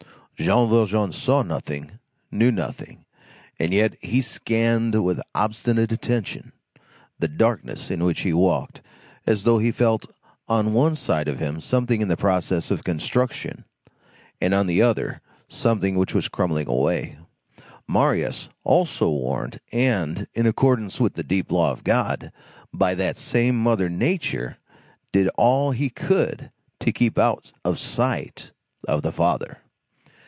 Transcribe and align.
Jean 0.43 0.67
Valjean 0.67 1.11
saw 1.11 1.43
nothing, 1.43 1.99
knew 2.31 2.49
nothing, 2.51 3.05
and 3.59 3.71
yet 3.71 3.95
he 4.03 4.23
scanned 4.23 5.03
with 5.05 5.21
obstinate 5.35 5.91
attention, 5.91 6.51
the 7.19 7.27
darkness 7.27 7.91
in 7.91 8.03
which 8.03 8.21
he 8.21 8.33
walked, 8.33 8.81
as 9.27 9.43
though 9.43 9.59
he 9.59 9.69
felt 9.69 10.07
on 10.47 10.73
one 10.73 10.95
side 10.95 11.27
of 11.27 11.37
him 11.37 11.61
something 11.61 12.01
in 12.01 12.09
process 12.15 12.71
of 12.71 12.83
construction, 12.83 13.65
and 14.41 14.55
on 14.55 14.65
the 14.65 14.81
other, 14.81 15.21
something 15.47 15.93
which 15.93 16.15
was 16.15 16.27
crumbling 16.27 16.67
away. 16.67 17.19
Marius, 17.87 18.49
also 18.63 19.11
warned, 19.11 19.59
and, 19.71 20.25
in 20.33 20.47
accordance 20.47 20.99
with 20.99 21.13
the 21.13 21.21
deep 21.23 21.51
law 21.51 21.69
of 21.71 21.83
God, 21.83 22.31
by 22.73 22.95
that 22.95 23.15
same 23.19 23.61
Mother 23.61 23.89
Nature, 23.89 24.57
did 25.11 25.27
all 25.37 25.69
he 25.69 25.91
could 25.91 26.49
to 26.79 26.91
keep 26.91 27.19
out 27.19 27.53
of 27.63 27.77
sight 27.77 28.51
of 28.87 29.03
"the 29.03 29.11
father." 29.11 29.59